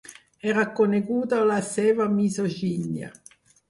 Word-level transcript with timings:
Era 0.53 0.63
coneguda 0.79 1.43
la 1.51 1.61
seva 1.69 2.11
misogínia. 2.19 3.17